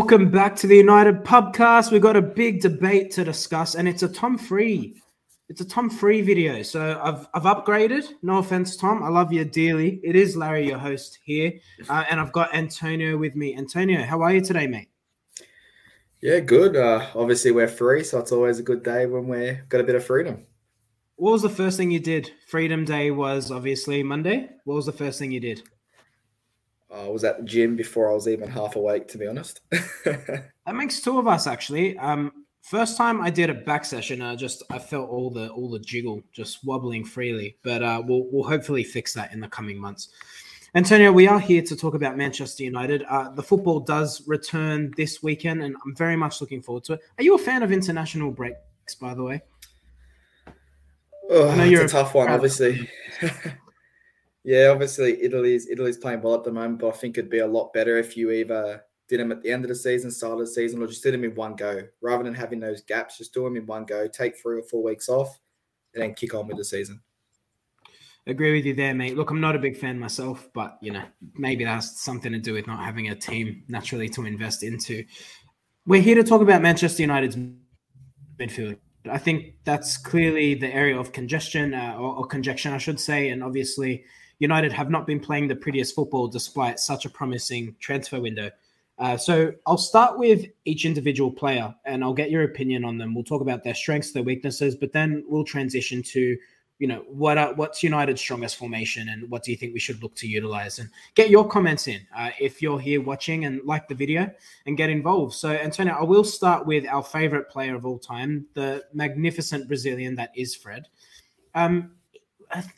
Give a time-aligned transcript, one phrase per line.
[0.00, 1.92] Welcome back to the United Pubcast.
[1.92, 4.98] We've got a big debate to discuss, and it's a Tom Free.
[5.50, 6.62] It's a Tom Free video.
[6.62, 8.08] So I've I've upgraded.
[8.22, 9.02] No offense, Tom.
[9.02, 10.00] I love you dearly.
[10.02, 11.52] It is Larry, your host here,
[11.90, 13.54] uh, and I've got Antonio with me.
[13.54, 14.88] Antonio, how are you today, mate?
[16.22, 16.76] Yeah, good.
[16.76, 19.96] Uh, obviously, we're free, so it's always a good day when we've got a bit
[19.96, 20.46] of freedom.
[21.16, 22.32] What was the first thing you did?
[22.46, 24.48] Freedom Day was obviously Monday.
[24.64, 25.62] What was the first thing you did?
[26.94, 29.60] I was at the gym before I was even half awake, to be honest.
[29.70, 31.96] that makes two of us actually.
[31.98, 32.32] Um,
[32.62, 35.78] first time I did a back session, I just I felt all the all the
[35.78, 40.08] jiggle just wobbling freely, but uh, we'll we'll hopefully fix that in the coming months.
[40.74, 43.02] Antonio, we are here to talk about Manchester United.
[43.04, 47.00] Uh, the football does return this weekend, and I'm very much looking forward to it.
[47.18, 49.42] Are you a fan of international breaks, by the way?
[51.28, 52.88] Oh, I know you're a tough one, obviously.
[54.44, 57.46] Yeah, obviously Italy's Italy's playing well at the moment, but I think it'd be a
[57.46, 60.40] lot better if you either did them at the end of the season, start of
[60.40, 63.18] the season, or just did them in one go, rather than having those gaps.
[63.18, 64.06] Just do them in one go.
[64.06, 65.38] Take three or four weeks off,
[65.94, 67.00] and then kick on with the season.
[68.26, 69.16] Agree with you there, mate.
[69.16, 71.02] Look, I'm not a big fan myself, but you know,
[71.34, 75.04] maybe that's something to do with not having a team naturally to invest into.
[75.86, 77.36] We're here to talk about Manchester United's
[78.38, 78.78] midfield.
[79.10, 83.30] I think that's clearly the area of congestion uh, or, or conjecture, I should say,
[83.30, 84.04] and obviously
[84.40, 88.50] United have not been playing the prettiest football despite such a promising transfer window.
[88.98, 93.14] Uh, so I'll start with each individual player and I'll get your opinion on them.
[93.14, 96.36] We'll talk about their strengths, their weaknesses, but then we'll transition to,
[96.78, 100.02] you know, what are, what's United's strongest formation and what do you think we should
[100.02, 100.78] look to utilize?
[100.78, 104.30] And get your comments in uh, if you're here watching and like the video
[104.66, 105.34] and get involved.
[105.34, 110.14] So Antonio, I will start with our favorite player of all time, the magnificent Brazilian
[110.16, 110.88] that is Fred.
[111.54, 111.92] Um,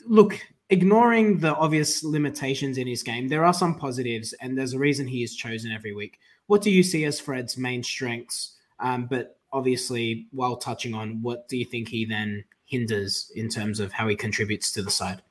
[0.06, 0.38] look,
[0.72, 5.06] ignoring the obvious limitations in his game, there are some positives, and there's a reason
[5.06, 6.18] he is chosen every week.
[6.46, 8.56] What do you see as Fred's main strengths?
[8.80, 13.80] Um, but obviously, while touching on what do you think he then hinders in terms
[13.80, 15.22] of how he contributes to the side?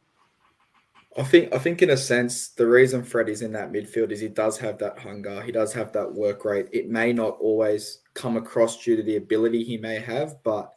[1.18, 4.22] I think I think in a sense the reason Fred is in that midfield is
[4.22, 6.70] he does have that hunger, he does have that work rate.
[6.72, 10.72] It may not always come across due to the ability he may have, but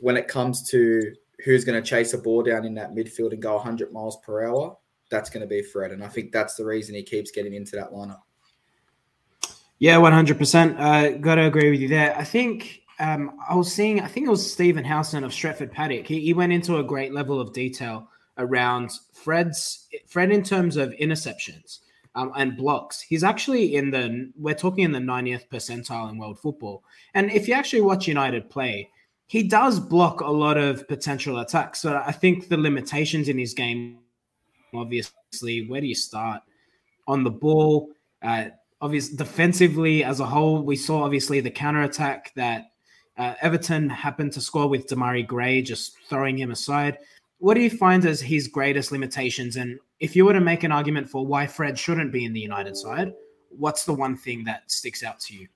[0.00, 1.12] when it comes to
[1.44, 4.44] who's going to chase a ball down in that midfield and go 100 miles per
[4.44, 4.76] hour,
[5.10, 5.92] that's going to be Fred.
[5.92, 8.22] And I think that's the reason he keeps getting into that lineup.
[9.78, 10.78] Yeah, 100%.
[10.78, 12.16] Uh, got to agree with you there.
[12.16, 16.06] I think um, I was seeing, I think it was Stephen Howson of Stretford Paddock.
[16.06, 20.90] He, he went into a great level of detail around Fred's, Fred in terms of
[20.92, 21.80] interceptions.
[22.14, 23.00] Um, and blocks.
[23.00, 26.84] He's actually in the we're talking in the 90th percentile in world football.
[27.14, 28.90] And if you actually watch United play,
[29.26, 31.80] he does block a lot of potential attacks.
[31.80, 33.98] So I think the limitations in his game,
[34.74, 36.42] obviously, where do you start
[37.06, 37.90] on the ball?
[38.22, 38.46] Uh,
[38.80, 42.72] obviously, defensively as a whole, we saw obviously the counter attack that
[43.16, 46.98] uh, Everton happened to score with Demarai Gray, just throwing him aside.
[47.38, 49.56] What do you find as his greatest limitations?
[49.56, 52.40] And if you were to make an argument for why Fred shouldn't be in the
[52.40, 53.12] United side,
[53.50, 55.48] what's the one thing that sticks out to you?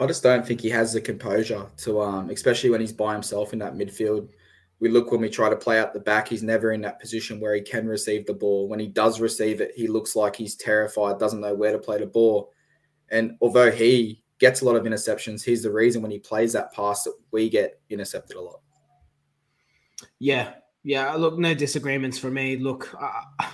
[0.00, 3.52] I just don't think he has the composure to, um, especially when he's by himself
[3.52, 4.28] in that midfield.
[4.80, 7.40] We look when we try to play out the back, he's never in that position
[7.40, 8.68] where he can receive the ball.
[8.68, 11.98] When he does receive it, he looks like he's terrified, doesn't know where to play
[11.98, 12.52] the ball.
[13.10, 16.72] And although he gets a lot of interceptions, he's the reason when he plays that
[16.72, 18.60] pass that we get intercepted a lot.
[20.20, 20.54] Yeah,
[20.84, 21.12] yeah.
[21.14, 22.56] Look, no disagreements for me.
[22.56, 23.50] Look, I,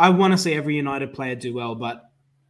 [0.00, 2.05] I want to see every United player do well, but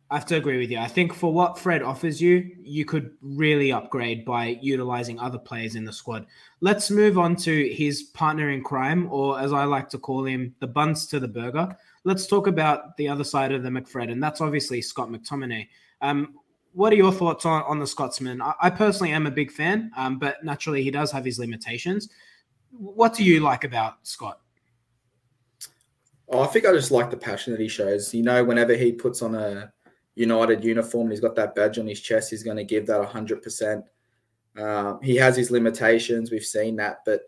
[0.09, 0.79] I have to agree with you.
[0.79, 5.75] I think for what Fred offers you, you could really upgrade by utilizing other players
[5.75, 6.27] in the squad.
[6.61, 10.55] Let's move on to his partner in crime, or as I like to call him,
[10.61, 11.77] the buns to the burger.
[12.05, 15.67] Let's talk about the other side of the McFred, and that's obviously Scott McTominay.
[16.01, 16.35] Um,
[16.73, 18.41] what are your thoughts on, on the Scotsman?
[18.41, 22.11] I, I personally am a big fan, um, but naturally he does have his limitations.
[22.71, 24.39] What do you like about Scott?
[26.29, 28.15] Oh, I think I just like the passion that he shows.
[28.15, 29.73] You know, whenever he puts on a
[30.17, 31.11] United uniform.
[31.11, 32.31] He's got that badge on his chest.
[32.31, 33.83] He's going to give that 100%.
[34.59, 36.31] Um, he has his limitations.
[36.31, 37.01] We've seen that.
[37.05, 37.21] But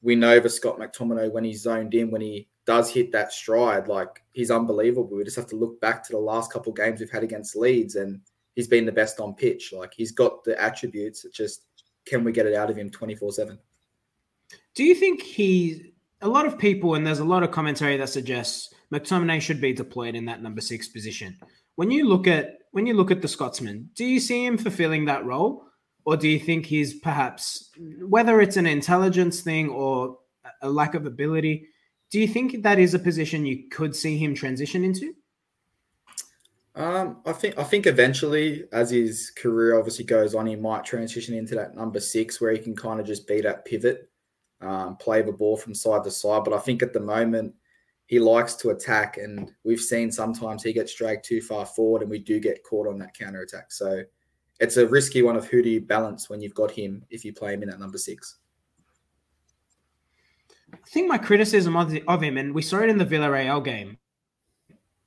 [0.00, 3.86] we know for Scott McTominay, when he's zoned in, when he does hit that stride,
[3.86, 5.16] like he's unbelievable.
[5.16, 7.96] We just have to look back to the last couple games we've had against Leeds,
[7.96, 8.20] and
[8.54, 9.72] he's been the best on pitch.
[9.72, 11.24] Like he's got the attributes.
[11.24, 11.66] It's just,
[12.06, 13.58] can we get it out of him 24 7?
[14.74, 15.92] Do you think he,
[16.22, 19.72] a lot of people, and there's a lot of commentary that suggests McTominay should be
[19.72, 21.36] deployed in that number six position.
[21.76, 25.04] When you look at when you look at the Scotsman, do you see him fulfilling
[25.06, 25.64] that role,
[26.04, 27.70] or do you think he's perhaps
[28.00, 30.18] whether it's an intelligence thing or
[30.62, 31.68] a lack of ability?
[32.10, 35.14] Do you think that is a position you could see him transition into?
[36.74, 41.34] Um, I think I think eventually, as his career obviously goes on, he might transition
[41.34, 44.08] into that number six where he can kind of just be that pivot,
[44.62, 46.44] um, play the ball from side to side.
[46.44, 47.54] But I think at the moment
[48.06, 52.10] he likes to attack, and we've seen sometimes he gets dragged too far forward, and
[52.10, 53.72] we do get caught on that counter attack.
[53.72, 54.02] So
[54.60, 57.32] it's a risky one of who do you balance when you've got him if you
[57.32, 58.38] play him in at number six.
[60.72, 63.64] I think my criticism of, the, of him, and we saw it in the Villarreal
[63.64, 63.98] game,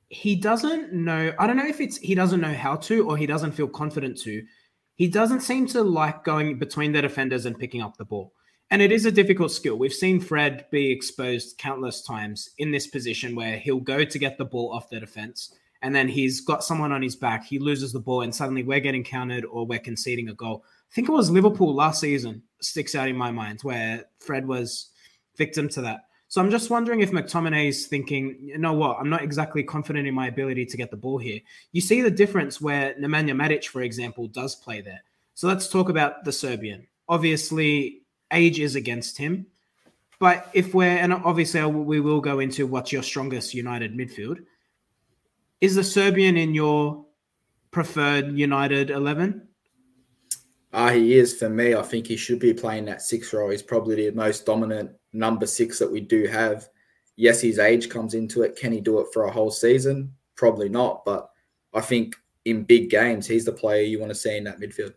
[0.09, 1.33] he doesn't know.
[1.39, 4.18] I don't know if it's he doesn't know how to or he doesn't feel confident
[4.21, 4.44] to.
[4.95, 8.33] He doesn't seem to like going between the defenders and picking up the ball.
[8.72, 9.78] And it is a difficult skill.
[9.78, 14.38] We've seen Fred be exposed countless times in this position where he'll go to get
[14.38, 17.46] the ball off the defense and then he's got someone on his back.
[17.46, 20.64] He loses the ball and suddenly we're getting countered or we're conceding a goal.
[20.92, 24.90] I think it was Liverpool last season sticks out in my mind where Fred was
[25.38, 26.06] victim to that.
[26.28, 30.08] So I'm just wondering if McTominay is thinking, you know what, I'm not exactly confident
[30.08, 31.40] in my ability to get the ball here.
[31.72, 35.04] You see the difference where Nemanja Matic, for example, does play there.
[35.36, 36.88] So let's talk about the Serbian.
[37.08, 39.48] Obviously, age is against him.
[40.19, 44.39] But if we're, and obviously we will go into what's your strongest United midfield.
[45.62, 47.06] Is the Serbian in your
[47.72, 49.48] preferred United 11?
[50.72, 51.74] Uh, he is for me.
[51.74, 53.50] I think he should be playing that six role.
[53.50, 56.68] He's probably the most dominant number six that we do have.
[57.16, 58.57] Yes, his age comes into it.
[58.57, 60.13] Can he do it for a whole season?
[60.36, 61.06] Probably not.
[61.06, 61.30] But
[61.74, 64.94] I think in big games, he's the player you want to see in that midfield.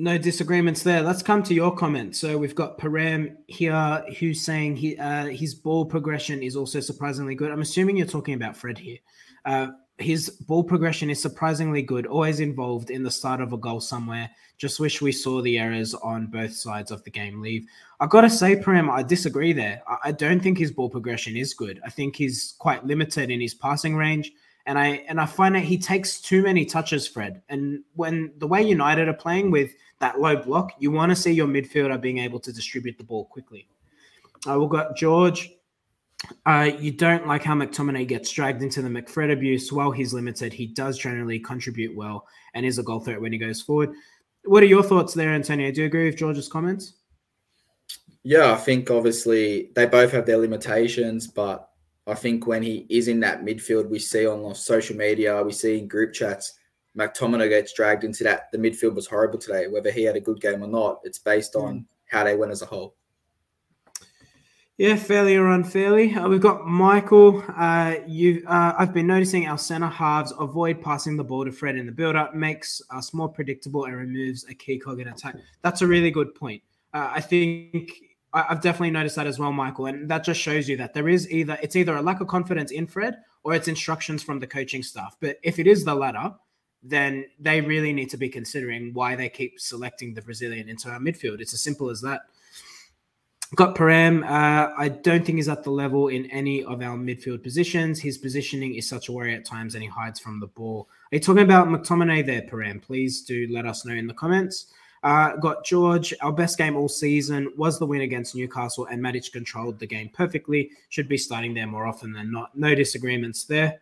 [0.00, 1.02] No disagreements there.
[1.02, 2.14] Let's come to your comment.
[2.14, 7.34] So we've got Param here who's saying he, uh, his ball progression is also surprisingly
[7.34, 7.50] good.
[7.50, 8.98] I'm assuming you're talking about Fred here.
[9.44, 9.66] Uh,
[9.98, 14.30] his ball progression is surprisingly good, always involved in the start of a goal somewhere.
[14.56, 17.66] Just wish we saw the errors on both sides of the game leave.
[17.98, 19.82] I've gotta say, Prem, I disagree there.
[20.04, 21.80] I don't think his ball progression is good.
[21.84, 24.30] I think he's quite limited in his passing range.
[24.68, 27.42] And I and I find that he takes too many touches, Fred.
[27.48, 31.32] And when the way United are playing with that low block, you want to see
[31.32, 33.66] your midfielder being able to distribute the ball quickly.
[34.48, 35.50] Uh, we've got George
[36.46, 39.72] uh, you don't like how McTominay gets dragged into the McFred abuse.
[39.72, 43.38] While he's limited, he does generally contribute well and is a goal threat when he
[43.38, 43.92] goes forward.
[44.44, 45.70] What are your thoughts there, Antonio?
[45.70, 46.94] Do you agree with George's comments?
[48.24, 51.70] Yeah, I think obviously they both have their limitations, but
[52.08, 55.78] I think when he is in that midfield, we see on social media, we see
[55.78, 56.54] in group chats,
[56.96, 58.50] McTominay gets dragged into that.
[58.50, 59.68] The midfield was horrible today.
[59.68, 61.84] Whether he had a good game or not, it's based on mm.
[62.06, 62.94] how they went as a whole.
[64.78, 66.14] Yeah, fairly or unfairly.
[66.14, 67.44] Uh, we've got Michael.
[67.56, 71.76] Uh, you, uh, I've been noticing our center halves avoid passing the ball to Fred
[71.76, 75.34] in the build-up, makes us more predictable and removes a key cog in attack.
[75.62, 76.62] That's a really good point.
[76.94, 77.90] Uh, I think
[78.32, 81.08] I, have definitely noticed that as well, Michael, and that just shows you that there
[81.08, 84.46] is either it's either a lack of confidence in Fred or it's instructions from the
[84.46, 85.16] coaching staff.
[85.20, 86.34] But if it is the latter,
[86.82, 90.98] then they really need to be considering why they keep selecting the Brazilian into our
[90.98, 91.40] midfield.
[91.40, 92.22] It's as simple as that.
[93.54, 94.24] Got Param.
[94.24, 97.98] Uh, I don't think he's at the level in any of our midfield positions.
[97.98, 100.86] His positioning is such a worry at times, and he hides from the ball.
[101.10, 102.82] Are you talking about McTominay there, Param?
[102.82, 104.66] Please do let us know in the comments.
[105.02, 106.12] Uh, got George.
[106.20, 110.10] Our best game all season was the win against Newcastle, and Matic controlled the game
[110.12, 110.70] perfectly.
[110.88, 112.56] Should be starting there more often than not.
[112.56, 113.80] No disagreements there.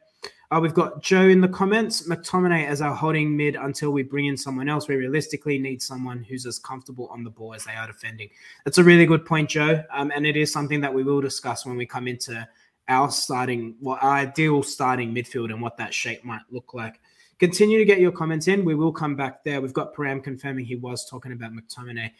[0.51, 2.09] Uh, we've got Joe in the comments.
[2.09, 4.87] McTominay as our holding mid until we bring in someone else.
[4.87, 8.29] We realistically need someone who's as comfortable on the ball as they are defending.
[8.65, 9.83] That's a really good point, Joe.
[9.93, 12.47] Um, and it is something that we will discuss when we come into
[12.89, 17.01] our starting, well, our ideal starting midfield and what that shape might look like.
[17.39, 18.65] Continue to get your comments in.
[18.65, 19.61] We will come back there.
[19.61, 22.11] We've got Param confirming he was talking about McTominay.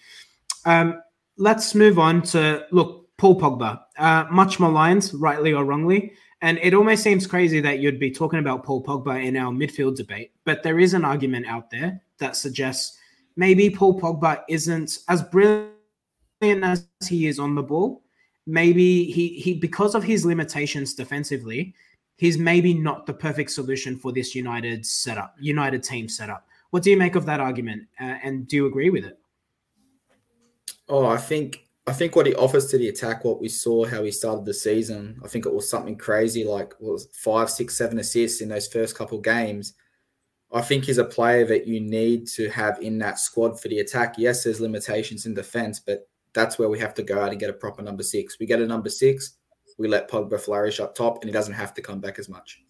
[0.65, 1.03] Um,
[1.39, 3.81] let's move on to look, Paul Pogba.
[3.99, 6.13] Uh, much maligned, rightly or wrongly.
[6.43, 9.97] And it almost seems crazy that you'd be talking about Paul Pogba in our midfield
[9.97, 12.99] debate, but there is an argument out there that suggests
[13.37, 15.73] maybe Paul Pogba isn't as brilliant
[16.43, 18.03] as he is on the ball.
[18.47, 21.75] Maybe he he because of his limitations defensively,
[22.17, 26.47] he's maybe not the perfect solution for this United setup, United team setup.
[26.71, 29.19] What do you make of that argument, uh, and do you agree with it?
[30.89, 34.03] Oh, I think I think what he offers to the attack, what we saw, how
[34.03, 38.01] he started the season, I think it was something crazy, like was five, six, seven
[38.01, 39.75] assists in those first couple games.
[40.53, 43.81] I think he's a player that you need to have in that squad for the
[43.81, 44.17] attack.
[44.19, 47.51] Yes, there's limitations in defense, but that's where we have to go out and get
[47.51, 48.39] a proper number six.
[48.39, 49.35] We get a number six,
[49.79, 52.63] we let Pogba flourish up top, and he doesn't have to come back as much.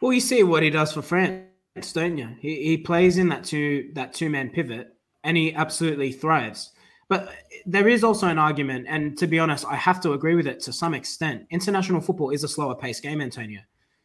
[0.00, 2.28] Well, you see what he does for France, don't you?
[2.38, 4.94] He, he plays in that two that two man pivot,
[5.24, 6.72] and he absolutely thrives.
[7.08, 7.32] But
[7.64, 10.60] there is also an argument, and to be honest, I have to agree with it
[10.60, 11.46] to some extent.
[11.50, 13.60] International football is a slower paced game, Antonio.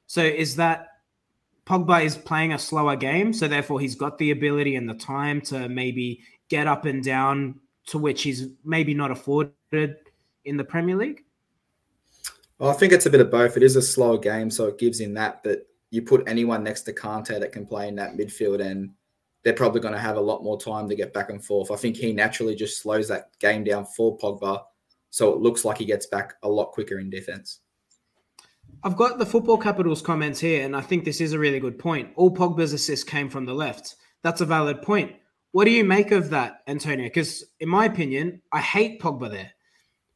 [0.05, 0.87] So is that
[1.65, 5.41] Pogba is playing a slower game, so therefore he's got the ability and the time
[5.41, 9.95] to maybe get up and down to which he's maybe not afforded
[10.45, 11.23] in the Premier League?
[12.61, 13.57] Well, I think it's a bit of both.
[13.57, 15.41] It is a slower game, so it gives him that.
[15.41, 18.91] But you put anyone next to Kante that can play in that midfield, and
[19.43, 21.71] they're probably going to have a lot more time to get back and forth.
[21.71, 24.61] I think he naturally just slows that game down for Pogba,
[25.09, 27.61] so it looks like he gets back a lot quicker in defense.
[28.83, 31.79] I've got the football capitals comments here, and I think this is a really good
[31.79, 32.11] point.
[32.15, 33.95] All Pogba's assists came from the left.
[34.21, 35.15] That's a valid point.
[35.51, 37.07] What do you make of that, Antonio?
[37.07, 39.51] Because in my opinion, I hate Pogba there.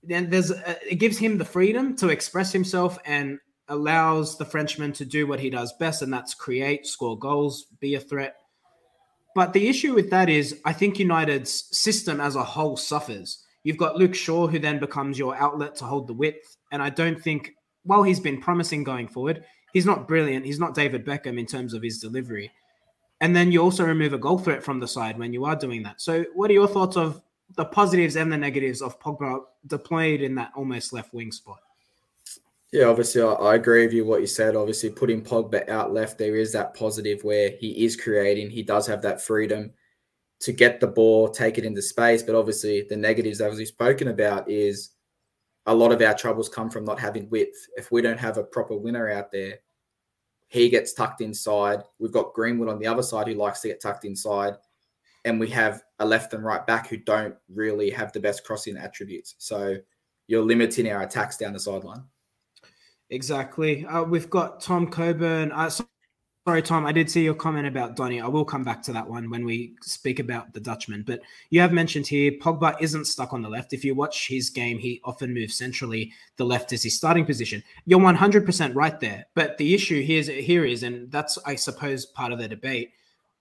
[0.08, 4.94] Then there's a, it gives him the freedom to express himself and allows the Frenchman
[4.94, 8.36] to do what he does best, and that's create, score goals, be a threat.
[9.36, 13.44] But the issue with that is, I think United's system as a whole suffers.
[13.64, 16.56] You've got Luke Shaw, who then becomes your outlet to hold the width.
[16.72, 17.52] And I don't think,
[17.84, 19.44] while he's been promising going forward,
[19.74, 20.46] he's not brilliant.
[20.46, 22.52] He's not David Beckham in terms of his delivery.
[23.20, 25.84] And then you also remove a goal threat from the side when you are doing
[25.84, 26.00] that.
[26.00, 27.22] So, what are your thoughts of
[27.56, 31.60] the positives and the negatives of Pogba deployed in that almost left wing spot?
[32.72, 34.56] Yeah, obviously, I, I, agree with you what you said.
[34.56, 38.50] Obviously, putting Pogba out left, there is that positive where he is creating.
[38.50, 39.72] He does have that freedom
[40.42, 42.24] to get the ball, take it into space.
[42.24, 44.92] But obviously, the negatives, as we've spoken about, is
[45.68, 47.56] a lot of our troubles come from not having width.
[47.78, 49.60] If we don't have a proper winner out there,
[50.48, 51.82] he gets tucked inside.
[52.00, 54.56] We've got Greenwood on the other side who likes to get tucked inside.
[55.26, 58.78] And we have a left and right back who don't really have the best crossing
[58.78, 59.36] attributes.
[59.40, 59.78] So
[60.28, 62.04] you're limiting our attacks down the sideline.
[63.10, 63.86] Exactly.
[63.86, 65.52] Uh, we've got Tom Coburn.
[65.52, 65.70] Uh,
[66.48, 68.20] sorry, Tom, I did see your comment about Donny.
[68.20, 71.04] I will come back to that one when we speak about the Dutchman.
[71.06, 73.74] But you have mentioned here Pogba isn't stuck on the left.
[73.74, 76.12] If you watch his game, he often moves centrally.
[76.38, 77.64] The left is his starting position.
[77.86, 79.26] You're 100% right there.
[79.36, 82.92] But the issue here is, here is, and that's, I suppose, part of the debate,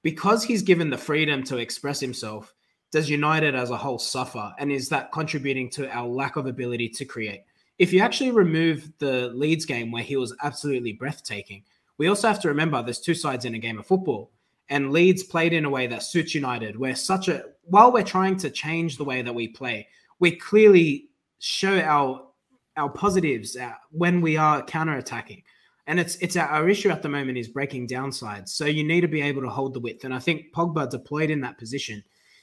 [0.05, 2.55] because he's given the freedom to express himself,
[2.93, 4.55] does United as a whole suffer?
[4.61, 7.41] And is that contributing to our lack of ability to create?
[7.79, 11.65] if you actually remove the Leeds game where he was absolutely breathtaking,
[11.99, 14.31] we also have to remember there's two sides in a game of football.
[14.69, 18.37] And Leeds played in a way that suits United, where such a while we're trying
[18.39, 19.89] to change the way that we play,
[20.21, 21.09] we clearly
[21.39, 22.29] show our
[22.77, 25.43] our positives uh, when we are counter-attacking.
[25.87, 28.55] And it's it's our, our issue at the moment is breaking down sides.
[28.55, 30.05] So you need to be able to hold the width.
[30.05, 32.03] And I think Pogba deployed in that position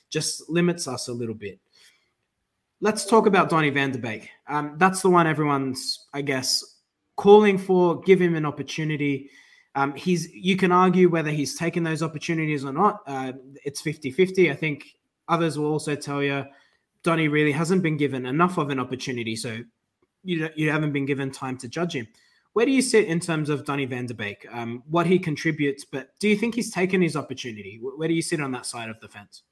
[0.09, 1.59] just limits us a little bit
[2.81, 4.29] let's talk about Donny van de Beek.
[4.47, 6.63] Um, that's the one everyone's, I guess,
[7.15, 8.01] calling for.
[8.01, 9.29] Give him an opportunity.
[9.75, 13.01] Um, he's you can argue whether he's taken those opportunities or not.
[13.07, 13.33] Uh,
[13.63, 14.51] it's 50-50.
[14.51, 14.85] I think
[15.29, 16.43] others will also tell you
[17.03, 19.59] Donny really hasn't been given enough of an opportunity, so
[20.23, 22.07] you you haven't been given time to judge him.
[22.53, 24.45] Where do you sit in terms of Donny van de Beek?
[24.51, 27.79] Um, what he contributes, but do you think he's taken his opportunity?
[27.81, 29.43] Where do you sit on that side of the fence?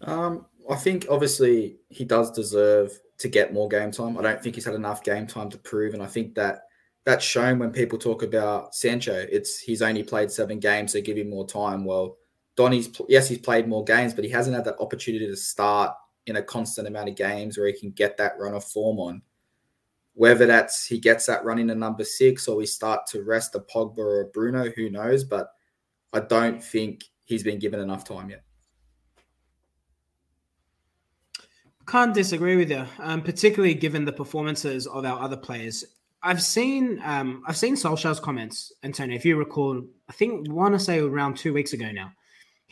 [0.00, 4.18] Um, I think obviously he does deserve to get more game time.
[4.18, 6.62] I don't think he's had enough game time to prove, and I think that
[7.04, 9.26] that's shown when people talk about Sancho.
[9.30, 11.84] It's he's only played seven games, so give him more time.
[11.84, 12.16] Well,
[12.56, 15.92] Donny's yes, he's played more games, but he hasn't had that opportunity to start
[16.26, 19.22] in a constant amount of games where he can get that run of form on.
[20.14, 23.54] Whether that's he gets that run in a number six or we start to rest
[23.54, 25.24] a Pogba or a Bruno, who knows?
[25.24, 25.48] But
[26.12, 28.44] I don't think he's been given enough time yet.
[31.86, 35.84] Can't disagree with you, um, particularly given the performances of our other players.
[36.22, 39.14] I've seen um, I've seen Solskjaer's comments, Antonio.
[39.14, 42.12] If you recall, I think want to say around two weeks ago now,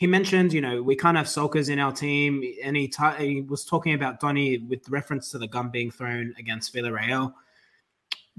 [0.03, 3.39] he mentioned you know we can't have sulkers in our team, and he, t- he
[3.39, 7.33] was talking about Donny with reference to the gun being thrown against Villarreal.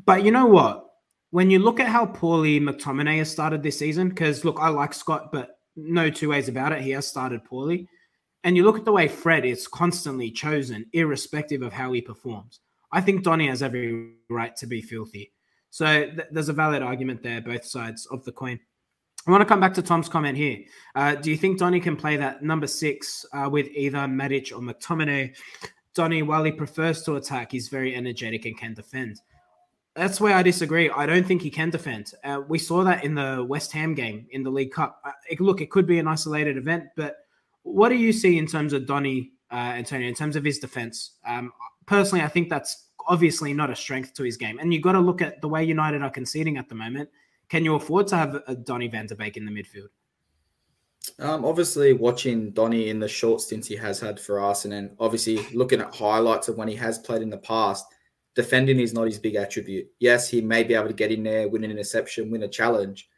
[0.04, 0.90] But you know what?
[1.30, 4.92] When you look at how poorly McTominay has started this season, because look, I like
[4.92, 7.88] Scott, but no two ways about it, he has started poorly.
[8.42, 12.61] And you look at the way Fred is constantly chosen, irrespective of how he performs.
[12.92, 15.33] I think Donny has every right to be filthy.
[15.71, 18.61] So th- there's a valid argument there, both sides of the coin.
[19.26, 20.59] I want to come back to Tom's comment here.
[20.95, 24.61] Uh, do you think Donny can play that number six uh, with either Matic or
[24.61, 25.35] McTominay?
[25.95, 29.21] Donny, while he prefers to attack, he's very energetic and can defend.
[29.95, 30.90] That's where I disagree.
[30.90, 32.12] I don't think he can defend.
[32.23, 35.00] Uh, we saw that in the West Ham game in the League Cup.
[35.04, 37.19] Uh, it, look, it could be an isolated event, but
[37.62, 41.12] what do you see in terms of Donny uh, Antonio in terms of his defense?
[41.26, 41.52] Um,
[41.87, 45.00] personally, I think that's obviously not a strength to his game, and you've got to
[45.00, 47.09] look at the way United are conceding at the moment.
[47.54, 49.87] Can you afford to have a Donny Van de Beek in the midfield?
[51.20, 54.96] Um, obviously, watching Donny in the short stints he has had for us, and then
[54.99, 57.87] obviously looking at highlights of when he has played in the past,
[58.34, 59.87] defending is not his big attribute.
[60.00, 63.08] Yes, he may be able to get in there, win an interception, win a challenge,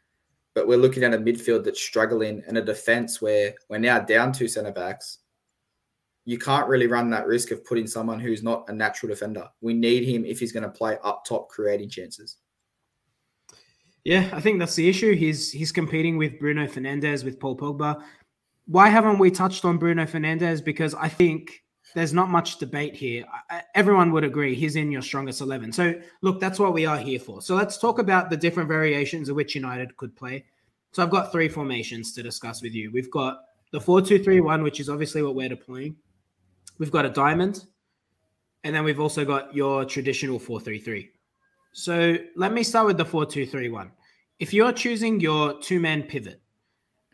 [0.53, 4.31] but we're looking at a midfield that's struggling and a defense where we're now down
[4.31, 5.17] two centre backs.
[6.25, 9.49] You can't really run that risk of putting someone who's not a natural defender.
[9.61, 12.37] We need him if he's going to play up top, creating chances.
[14.07, 15.15] Yeah, I think that's the issue.
[15.15, 18.01] He's he's competing with Bruno Fernandes, with Paul Pogba.
[18.65, 20.63] Why haven't we touched on Bruno Fernandes?
[20.63, 23.25] Because I think there's not much debate here.
[23.75, 25.73] Everyone would agree he's in your strongest 11.
[25.73, 27.41] So, look, that's what we are here for.
[27.41, 30.45] So, let's talk about the different variations of which United could play.
[30.93, 32.91] So, I've got three formations to discuss with you.
[32.93, 33.41] We've got
[33.73, 35.97] the 4 2 3 1, which is obviously what we're deploying.
[36.77, 37.65] We've got a diamond.
[38.63, 41.09] And then we've also got your traditional 4 3 3.
[41.73, 43.91] So, let me start with the 4 2 3 1.
[44.39, 46.41] If you're choosing your two man pivot,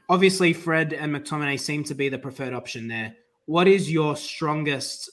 [0.09, 3.15] obviously Fred and McTominay seem to be the preferred option there
[3.45, 5.09] what is your strongest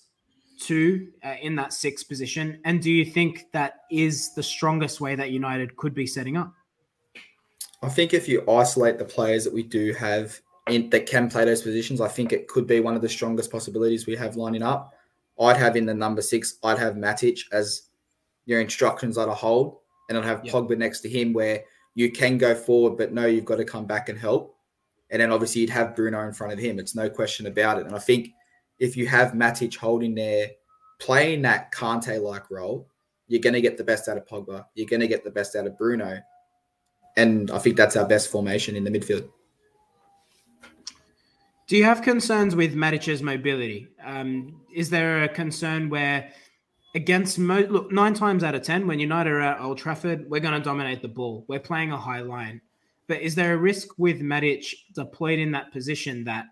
[0.60, 2.60] two uh, in that sixth position?
[2.64, 6.52] And do you think that is the strongest way that United could be setting up?
[7.82, 10.38] I think if you isolate the players that we do have
[10.68, 13.50] in, that can play those positions, I think it could be one of the strongest
[13.50, 14.92] possibilities we have lining up.
[15.40, 17.82] I'd have in the number six, I'd have Matic as
[18.44, 20.54] your instructions are to hold, and I'd have yep.
[20.54, 21.64] Pogba next to him where
[21.94, 24.56] you can go forward, but no, you've got to come back and help.
[25.10, 26.78] And then obviously you'd have Bruno in front of him.
[26.78, 27.86] It's no question about it.
[27.86, 28.30] And I think
[28.78, 30.50] if you have Matic holding there,
[31.00, 32.88] playing that Kante like role,
[33.26, 34.64] you're going to get the best out of Pogba.
[34.74, 36.20] You're going to get the best out of Bruno.
[37.16, 39.28] And I think that's our best formation in the midfield.
[41.66, 43.86] Do you have concerns with Matic's mobility?
[44.04, 46.32] Um, is there a concern where
[46.94, 50.40] against mo- look nine times out of ten when United are at Old Trafford, we're
[50.40, 51.44] going to dominate the ball.
[51.48, 52.60] We're playing a high line.
[53.06, 56.46] But is there a risk with Matic deployed in that position that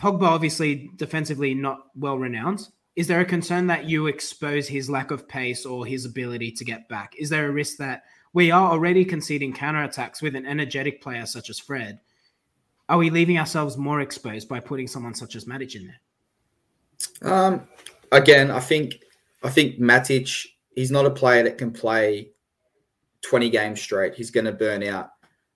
[0.00, 2.68] Pogba obviously defensively not well renowned?
[2.96, 6.64] Is there a concern that you expose his lack of pace or his ability to
[6.64, 7.14] get back?
[7.18, 11.50] Is there a risk that we are already conceding counterattacks with an energetic player such
[11.50, 11.98] as Fred?
[12.88, 15.90] Are we leaving ourselves more exposed by putting someone such as Matic in
[17.22, 17.32] there?
[17.32, 17.68] Um,
[18.14, 19.02] again, I think
[19.42, 22.30] I think Matic, he's not a player that can play
[23.22, 25.10] 20 games straight, he's going to burn out.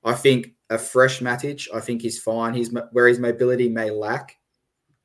[0.04, 2.54] I think a fresh Matic, I think he's fine.
[2.54, 4.36] He's where his mobility may lack.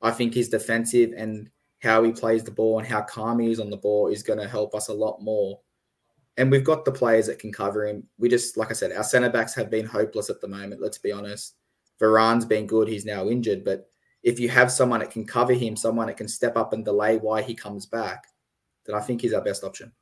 [0.02, 1.48] I think his defensive and
[1.80, 4.38] how he plays the ball and how calm he is on the ball is going
[4.38, 5.60] to help us a lot more.
[6.36, 8.04] And we've got the players that can cover him.
[8.18, 10.80] We just, like I said, our centre backs have been hopeless at the moment.
[10.80, 11.54] Let's be honest.
[11.98, 12.88] Varane's been good.
[12.88, 13.64] He's now injured.
[13.64, 13.88] But
[14.24, 17.18] if you have someone that can cover him, someone that can step up and delay
[17.18, 18.26] why he comes back,
[18.86, 19.92] then I think he's our best option.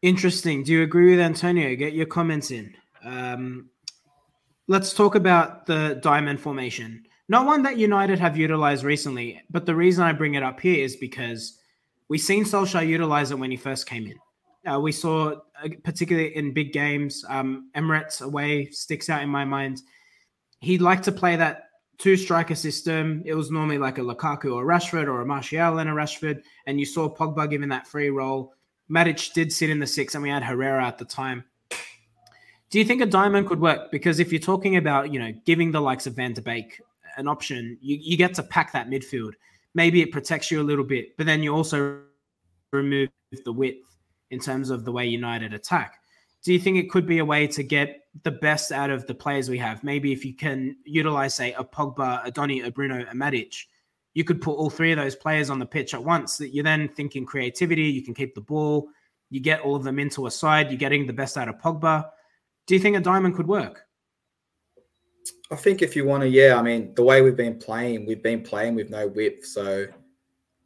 [0.00, 0.62] Interesting.
[0.62, 1.76] Do you agree with Antonio?
[1.76, 2.74] Get your comments in.
[3.04, 3.68] Um,
[4.66, 7.04] let's talk about the diamond formation.
[7.28, 10.82] Not one that United have utilized recently, but the reason I bring it up here
[10.82, 11.58] is because
[12.08, 14.72] we've seen Solskjaer utilize it when he first came in.
[14.72, 15.32] Uh, we saw,
[15.62, 19.82] uh, particularly in big games, um, Emirates away sticks out in my mind.
[20.60, 21.67] He'd like to play that
[21.98, 23.22] two striker system.
[23.26, 26.78] It was normally like a Lukaku or Rashford or a Martial and a Rashford, and
[26.78, 28.54] you saw Pogba given that free role.
[28.90, 31.44] Matic did sit in the six, and we had Herrera at the time.
[32.70, 33.90] Do you think a diamond could work?
[33.90, 36.80] Because if you're talking about, you know, giving the likes of Van de Beek
[37.16, 39.32] an option, you, you get to pack that midfield.
[39.74, 42.00] Maybe it protects you a little bit, but then you also
[42.72, 43.08] remove
[43.44, 43.86] the width
[44.30, 45.97] in terms of the way United attack.
[46.48, 49.14] Do you think it could be a way to get the best out of the
[49.14, 49.84] players we have?
[49.84, 53.54] Maybe if you can utilize, say, a Pogba, a Donny, a Bruno, a Matic,
[54.14, 56.38] you could put all three of those players on the pitch at once.
[56.38, 58.88] That you're then thinking creativity, you can keep the ball,
[59.28, 62.08] you get all of them into a side, you're getting the best out of Pogba.
[62.66, 63.84] Do you think a diamond could work?
[65.50, 66.58] I think if you want to, yeah.
[66.58, 69.44] I mean, the way we've been playing, we've been playing with no width.
[69.44, 69.84] So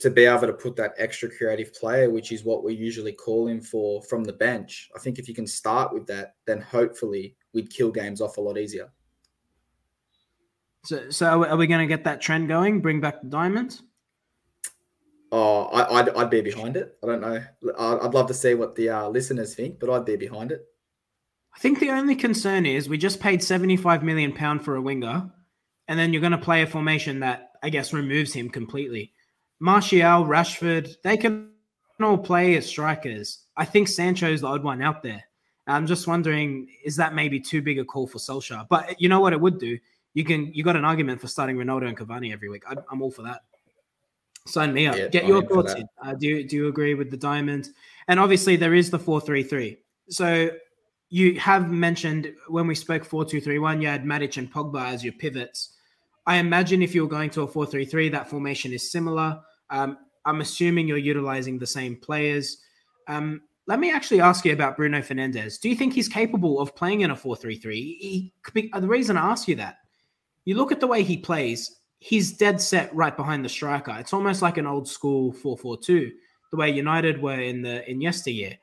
[0.02, 3.48] to be able to put that extra creative player, which is what we usually call
[3.48, 7.36] him for from the bench, I think if you can start with that, then hopefully
[7.54, 8.90] we'd kill games off a lot easier.
[10.84, 12.80] So, so are we going to get that trend going?
[12.80, 13.82] Bring back the diamonds?
[15.30, 16.98] Oh, I, would I'd be behind it.
[17.02, 17.42] I don't know.
[17.78, 20.66] I'd love to see what the uh, listeners think, but I'd be behind it.
[21.54, 25.30] I think the only concern is we just paid seventy-five million pound for a winger,
[25.86, 29.12] and then you're going to play a formation that I guess removes him completely.
[29.62, 31.50] Martial, Rashford, they can
[32.00, 33.46] all play as strikers.
[33.56, 35.22] I think Sancho's the odd one out there.
[35.68, 38.66] I'm just wondering, is that maybe too big a call for Solskjaer?
[38.68, 39.78] But you know what it would do?
[40.14, 42.64] you can you got an argument for starting Ronaldo and Cavani every week.
[42.68, 43.42] I, am all for that.
[44.46, 44.96] Sign me up.
[44.96, 45.86] Yeah, Get I'm your thoughts in.
[46.04, 47.70] Uh, do you do you agree with the diamond?
[48.08, 49.78] And obviously there is the four three three.
[50.08, 50.50] So
[51.08, 54.86] you have mentioned when we spoke four two three one, you had Matic and Pogba
[54.86, 55.76] as your pivots.
[56.26, 59.40] I imagine if you're going to a four three three, that formation is similar.
[59.72, 62.58] Um, I'm assuming you're utilizing the same players.
[63.08, 65.60] Um, let me actually ask you about Bruno Fernandes.
[65.60, 68.32] Do you think he's capable of playing in a 4 3 3?
[68.54, 69.78] The reason I ask you that,
[70.44, 73.96] you look at the way he plays, he's dead set right behind the striker.
[73.98, 76.12] It's almost like an old school 4 4 2,
[76.50, 78.58] the way United were in the in yesteryear.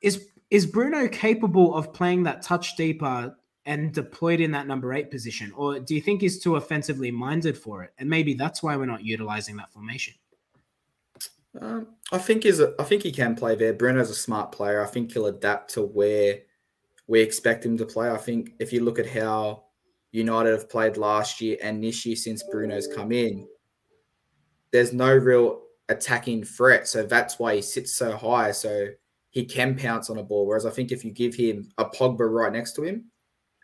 [0.00, 3.34] Is is Bruno capable of playing that touch deeper
[3.66, 5.52] and deployed in that number eight position?
[5.56, 7.92] Or do you think he's too offensively minded for it?
[7.98, 10.14] And maybe that's why we're not utilizing that formation.
[11.60, 13.72] Um, I think he's a, I think he can play there.
[13.72, 14.82] Bruno's a smart player.
[14.82, 16.40] I think he'll adapt to where
[17.06, 18.10] we expect him to play.
[18.10, 19.64] I think if you look at how
[20.10, 23.46] United have played last year and this year since Bruno's come in,
[24.72, 26.88] there's no real attacking threat.
[26.88, 28.52] So that's why he sits so high.
[28.52, 28.88] So
[29.30, 30.46] he can pounce on a ball.
[30.46, 33.06] Whereas I think if you give him a Pogba right next to him,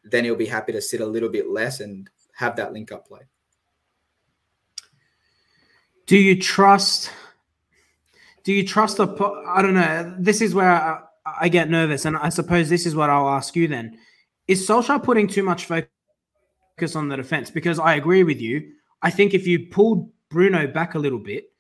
[0.05, 3.07] then he'll be happy to sit a little bit less and have that link up
[3.07, 3.21] play.
[6.07, 7.11] Do you trust?
[8.45, 9.07] Do you trust the?
[9.47, 10.15] I don't know.
[10.19, 11.01] This is where I,
[11.43, 13.99] I get nervous, and I suppose this is what I'll ask you then:
[14.49, 17.51] Is Solskjaer putting too much focus on the defense?
[17.51, 18.73] Because I agree with you.
[19.03, 21.51] I think if you pulled Bruno back a little bit,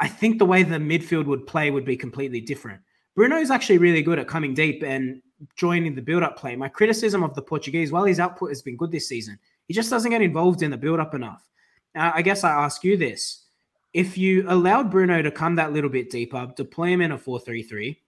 [0.00, 2.80] I think the way the midfield would play would be completely different.
[3.14, 5.20] Bruno is actually really good at coming deep and
[5.54, 6.56] joining the build up play.
[6.56, 9.90] My criticism of the Portuguese, while his output has been good this season, he just
[9.90, 11.48] doesn't get involved in the build up enough.
[11.94, 13.41] Now, I guess I ask you this.
[13.92, 17.40] If you allowed Bruno to come that little bit deeper, deploy him in a 4
[17.40, 17.98] 3 3,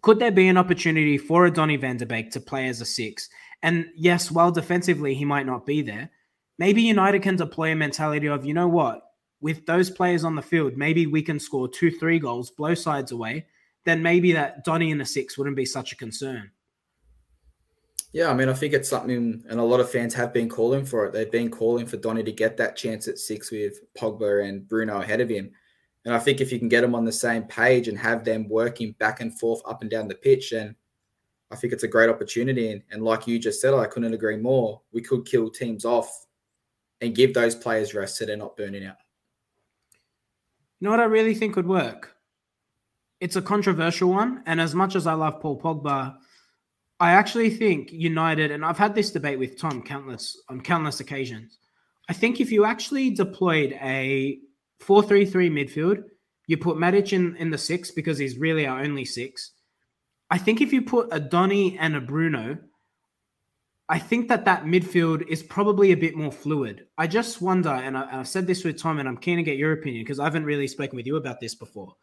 [0.00, 2.86] could there be an opportunity for a Donny van de Beek to play as a
[2.86, 3.28] six?
[3.62, 6.10] And yes, while defensively he might not be there,
[6.58, 9.02] maybe United can deploy a mentality of, you know what,
[9.40, 13.12] with those players on the field, maybe we can score two, three goals, blow sides
[13.12, 13.46] away,
[13.84, 16.50] then maybe that Donny in the six wouldn't be such a concern.
[18.12, 20.84] Yeah, I mean, I think it's something, and a lot of fans have been calling
[20.84, 21.12] for it.
[21.12, 25.00] They've been calling for Donny to get that chance at six with Pogba and Bruno
[25.00, 25.50] ahead of him.
[26.04, 28.48] And I think if you can get them on the same page and have them
[28.48, 30.76] working back and forth up and down the pitch, then
[31.50, 32.72] I think it's a great opportunity.
[32.72, 34.82] And, and like you just said, I couldn't agree more.
[34.92, 36.26] We could kill teams off
[37.00, 38.96] and give those players rest so they're not burning out.
[40.80, 42.12] You know what I really think would work?
[43.22, 44.42] it's a controversial one.
[44.46, 46.16] And as much as I love Paul Pogba,
[47.02, 51.58] I actually think United, and I've had this debate with Tom countless on countless occasions.
[52.08, 54.38] I think if you actually deployed a
[54.80, 56.04] 4-3-3 midfield,
[56.46, 59.50] you put Matic in, in the six because he's really our only six.
[60.30, 62.58] I think if you put a Donny and a Bruno,
[63.88, 66.86] I think that that midfield is probably a bit more fluid.
[66.96, 69.58] I just wonder, and I, have said this with Tom, and I'm keen to get
[69.58, 71.96] your opinion because I haven't really spoken with you about this before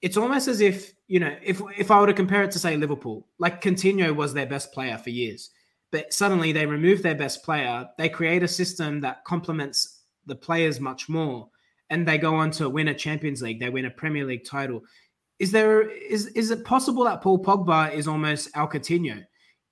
[0.00, 2.76] it's almost as if you know if if I were to compare it to say
[2.76, 5.50] Liverpool, like Coutinho was their best player for years,
[5.90, 10.80] but suddenly they remove their best player, they create a system that complements the players
[10.80, 11.48] much more,
[11.90, 14.82] and they go on to win a Champions League, they win a Premier League title.
[15.38, 19.24] Is there is is it possible that Paul Pogba is almost Al Coutinho?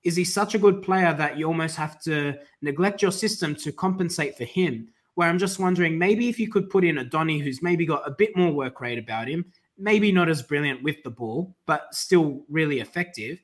[0.03, 3.71] Is he such a good player that you almost have to neglect your system to
[3.71, 4.89] compensate for him?
[5.15, 8.07] Where I'm just wondering, maybe if you could put in a Donny who's maybe got
[8.07, 11.93] a bit more work rate about him, maybe not as brilliant with the ball, but
[11.93, 13.39] still really effective.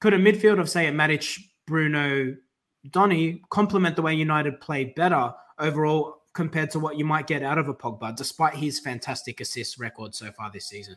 [0.00, 2.34] Could a midfield of, say, a Matic, Bruno,
[2.90, 7.58] Donny complement the way United played better overall compared to what you might get out
[7.58, 10.96] of a Pogba, despite his fantastic assist record so far this season?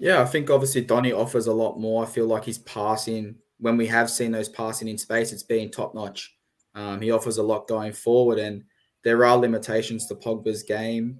[0.00, 2.02] Yeah, I think obviously Donny offers a lot more.
[2.02, 5.70] I feel like his passing, when we have seen those passing in space, it's been
[5.70, 6.36] top notch.
[6.74, 8.64] Um, he offers a lot going forward, and
[9.04, 11.18] there are limitations to Pogba's game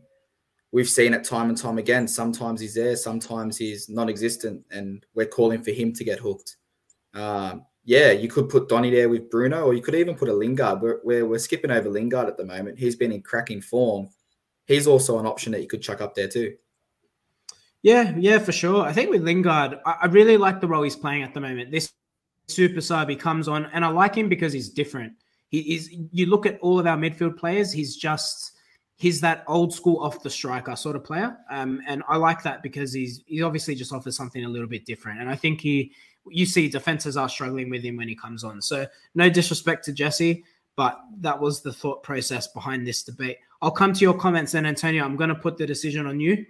[0.73, 2.09] we've seen it time and time again.
[2.09, 6.57] Sometimes he's there, sometimes he's non-existent, and we're calling for him to get hooked.
[7.15, 10.33] Um, yeah, you could put Donny there with Bruno, or you could even put a
[10.33, 10.81] Lingard.
[10.81, 12.79] We're, we're, we're skipping over Lingard at the moment.
[12.79, 14.09] He's been in cracking form.
[14.67, 16.57] He's also an option that you could chuck up there too.
[17.83, 18.85] Yeah, yeah, for sure.
[18.85, 21.73] I think with Lingard, I, I really like the role he's playing at the moment.
[21.73, 21.93] This
[22.47, 25.15] super sub he comes on, and I like him because he's different.
[25.49, 25.93] He is.
[26.13, 28.52] You look at all of our midfield players; he's just
[29.03, 31.37] he's that old school off the striker sort of player.
[31.51, 34.87] Um, and I like that because he's he obviously just offers something a little bit
[34.87, 35.21] different.
[35.21, 35.91] And I think he
[36.31, 38.63] you see defenses are struggling with him when he comes on.
[38.63, 38.87] So
[39.17, 40.45] no disrespect to Jesse,
[40.77, 43.39] but that was the thought process behind this debate.
[43.61, 45.05] I'll come to your comments then, Antonio.
[45.05, 46.47] I'm going to put the decision on you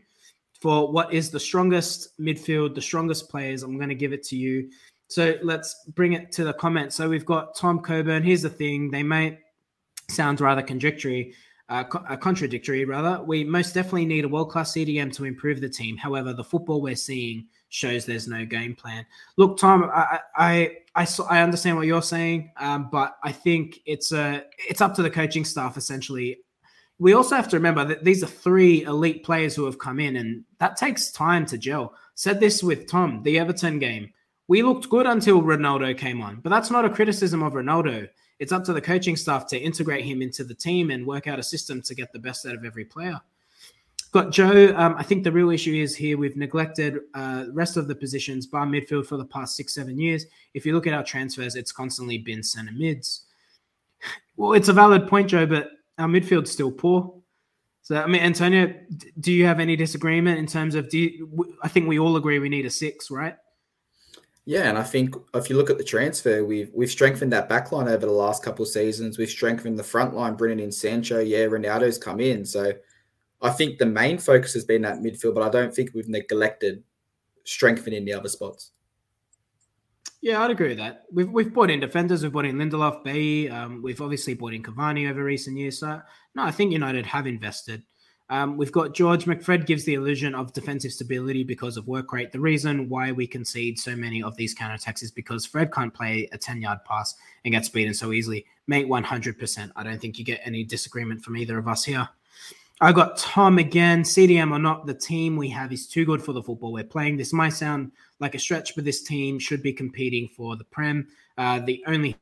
[0.61, 3.63] for what is the strongest midfield, the strongest players.
[3.63, 4.69] I'm going to give it to you.
[5.09, 6.97] So let's bring it to the comments.
[6.97, 8.23] So we've got Tom Coburn.
[8.23, 9.39] Here's the thing: they may
[10.11, 11.33] sound rather conjectory,
[11.73, 13.23] uh, co- contradictory, rather.
[13.25, 15.97] We most definitely need a world class CDM to improve the team.
[15.97, 19.07] However, the football we're seeing shows there's no game plan.
[19.39, 24.13] Look, Tom, I I I, I understand what you're saying, um, but I think it's
[24.13, 26.39] a it's up to the coaching staff essentially.
[26.99, 30.17] we also have to remember that these are three elite players who have come in,
[30.17, 31.95] and that takes time to gel.
[32.15, 34.13] Said this with Tom, the Everton game.
[34.47, 38.09] We looked good until Ronaldo came on, but that's not a criticism of Ronaldo.
[38.43, 41.39] It's up to the coaching staff to integrate him into the team and work out
[41.39, 43.21] a system to get the best out of every player.
[44.11, 44.75] Got Joe.
[44.77, 48.49] Um, I think the real issue is here we've neglected uh, rest of the positions,
[48.49, 50.27] bar midfield, for the past six, seven years.
[50.55, 53.27] If you look at our transfers, it's constantly been centre mids.
[54.37, 57.15] Well, it's a valid point, Joe, but our midfield's still poor.
[57.83, 58.75] So, I mean, Antonio,
[59.21, 60.89] do you have any disagreement in terms of?
[60.89, 63.37] Do you, I think we all agree we need a six, right?
[64.45, 67.71] Yeah, and I think if you look at the transfer, we've we've strengthened that back
[67.71, 69.17] line over the last couple of seasons.
[69.17, 71.21] We've strengthened the front line, bringing in Sancho.
[71.21, 72.73] Yeah, Ronaldo's come in, so
[73.41, 76.83] I think the main focus has been that midfield, but I don't think we've neglected
[77.45, 78.73] strengthening the other spots.
[80.21, 81.05] Yeah, I'd agree with that.
[81.13, 82.23] We've we've brought in defenders.
[82.23, 83.49] We've brought in Lindelof, Bailly.
[83.49, 85.79] Um, we've obviously brought in Cavani over recent years.
[85.79, 86.01] So
[86.35, 87.83] no, I think United have invested.
[88.31, 92.33] Um, we've got George McFred gives the illusion of defensive stability because of work rate.
[92.33, 96.29] The reason why we concede so many of these counterattacks is because Fred can't play
[96.33, 98.47] a 10 yard pass and get beaten so easily.
[98.67, 99.73] Mate, 100%.
[99.77, 102.09] I don't think you get any disagreement from either of us here.
[102.81, 104.03] I got Tom again.
[104.03, 107.17] CDM or not, the team we have is too good for the football we're playing.
[107.17, 111.07] This might sound like a stretch, but this team should be competing for the Prem.
[111.39, 112.17] Uh, the only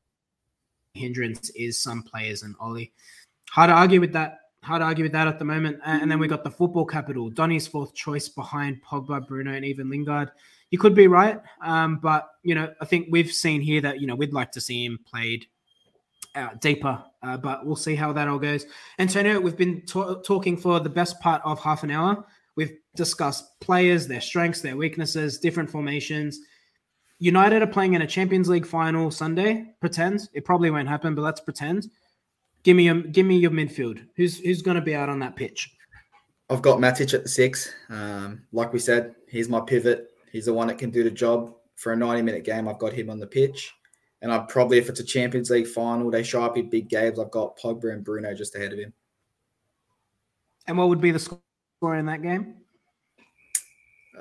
[0.92, 2.86] hindrance is some players and Ole.
[3.50, 4.49] Hard to argue with that.
[4.62, 5.80] Hard to argue with that at the moment.
[5.84, 7.30] And then we got the football capital.
[7.30, 10.30] Donny's fourth choice behind Pogba, Bruno, and even Lingard.
[10.70, 14.06] You could be right, um, but you know I think we've seen here that you
[14.06, 15.46] know we'd like to see him played
[16.36, 18.66] uh, deeper, uh, but we'll see how that all goes.
[19.00, 22.24] Antonio, we've been talking for the best part of half an hour.
[22.54, 26.38] We've discussed players, their strengths, their weaknesses, different formations.
[27.18, 29.74] United are playing in a Champions League final Sunday.
[29.80, 31.90] Pretend it probably won't happen, but let's pretend.
[32.62, 34.06] Give me your give me your midfield.
[34.16, 35.74] Who's who's going to be out on that pitch?
[36.48, 37.72] I've got Matic at the six.
[37.88, 40.10] Um, like we said, he's my pivot.
[40.32, 42.68] He's the one that can do the job for a ninety minute game.
[42.68, 43.72] I've got him on the pitch.
[44.22, 47.18] And I'd probably, if it's a Champions League final, they show up in big games.
[47.18, 48.92] I've got Pogba and Bruno just ahead of him.
[50.66, 52.56] And what would be the score in that game?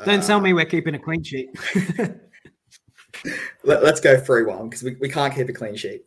[0.06, 1.50] Don't uh, tell me we're keeping a clean sheet.
[3.64, 6.04] let, us go 3 1 because we, we can't keep a clean sheet.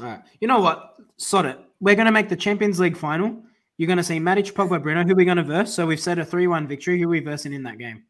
[0.00, 0.22] All right.
[0.40, 0.96] You know what?
[1.16, 1.58] Sod it.
[1.80, 3.42] We're going to make the Champions League final.
[3.76, 5.04] You're going to see Matic, Pogba, Bruno.
[5.04, 5.72] Who are we going to verse?
[5.72, 7.00] So we've said a 3 1 victory.
[7.00, 8.04] Who are we versing in that game?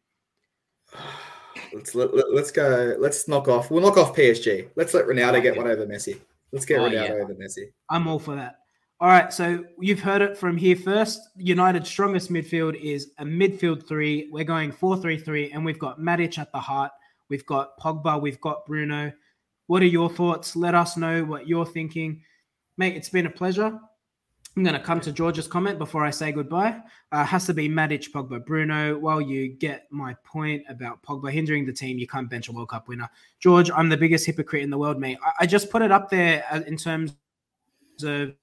[1.73, 2.95] Let's let, us let us go.
[2.99, 3.71] Let's knock off.
[3.71, 4.67] We'll knock off PSG.
[4.75, 6.19] Let's let Ronaldo get one over Messi.
[6.51, 7.23] Let's get oh, Ronaldo yeah.
[7.23, 7.71] over Messi.
[7.89, 8.57] I'm all for that.
[8.99, 11.29] All right, so you've heard it from here first.
[11.37, 14.29] United's strongest midfield is a midfield three.
[14.31, 16.91] We're going 4 3 3, and we've got Matic at the heart.
[17.29, 18.21] We've got Pogba.
[18.21, 19.13] We've got Bruno.
[19.71, 20.57] What are your thoughts?
[20.57, 22.23] Let us know what you're thinking.
[22.75, 23.79] Mate, it's been a pleasure.
[24.57, 26.81] I'm going to come to George's comment before I say goodbye.
[27.13, 28.99] Uh, has to be Matic, Pogba, Bruno.
[28.99, 32.67] While you get my point about Pogba hindering the team, you can't bench a World
[32.67, 33.09] Cup winner.
[33.39, 35.17] George, I'm the biggest hypocrite in the world, mate.
[35.25, 37.15] I, I just put it up there uh, in terms
[38.03, 38.33] of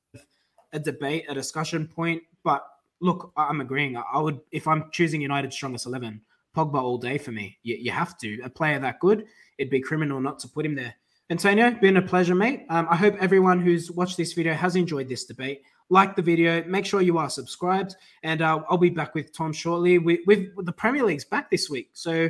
[0.72, 2.22] a debate, a discussion point.
[2.42, 2.66] But
[3.00, 3.98] look, I'm agreeing.
[3.98, 6.22] I would, if I'm choosing United's strongest 11,
[6.56, 7.58] Pogba all day for me.
[7.64, 8.40] You, you have to.
[8.40, 9.26] A player that good,
[9.58, 10.94] it'd be criminal not to put him there.
[11.30, 12.64] Antonio, been a pleasure, mate.
[12.70, 16.62] Um, I hope everyone who's watched this video has enjoyed this debate like the video,
[16.64, 19.98] make sure you are subscribed, and uh, I'll be back with Tom shortly.
[19.98, 22.28] We, with the Premier League's back this week, so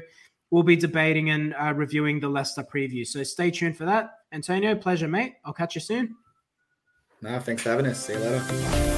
[0.51, 3.07] we'll be debating and uh, reviewing the Leicester preview.
[3.07, 4.11] So stay tuned for that.
[4.33, 5.35] Antonio, pleasure, mate.
[5.45, 6.17] I'll catch you soon.
[7.21, 8.07] No, thanks for having us.
[8.07, 8.98] See you later.